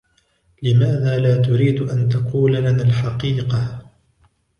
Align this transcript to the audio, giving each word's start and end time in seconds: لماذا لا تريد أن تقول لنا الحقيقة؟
لماذا 0.63 1.19
لا 1.19 1.41
تريد 1.41 1.81
أن 1.81 2.09
تقول 2.09 2.53
لنا 2.55 2.83
الحقيقة؟ 2.83 3.65